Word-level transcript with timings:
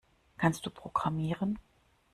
Kannst 0.39 0.65
du 0.65 0.71
programmieren? 0.71 1.59